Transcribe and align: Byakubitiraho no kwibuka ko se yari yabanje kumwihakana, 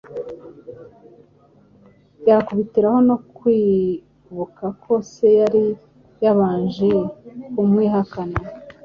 Byakubitiraho 2.21 2.99
no 3.09 3.15
kwibuka 3.35 4.65
ko 4.83 4.93
se 5.11 5.27
yari 5.39 5.63
yabanje 6.23 6.89
kumwihakana, 7.53 8.37